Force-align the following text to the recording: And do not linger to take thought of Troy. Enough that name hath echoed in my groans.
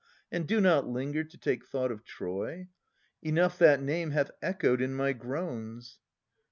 And 0.31 0.47
do 0.47 0.59
not 0.59 0.87
linger 0.87 1.23
to 1.23 1.37
take 1.37 1.63
thought 1.63 1.91
of 1.91 2.03
Troy. 2.03 2.69
Enough 3.21 3.59
that 3.59 3.83
name 3.83 4.09
hath 4.09 4.31
echoed 4.41 4.81
in 4.81 4.95
my 4.95 5.13
groans. 5.13 5.99